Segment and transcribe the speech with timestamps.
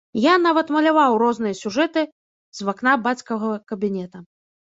[0.19, 2.01] Я нават маляваў розныя сюжэты
[2.61, 4.25] з вакна бацькавага кабінета.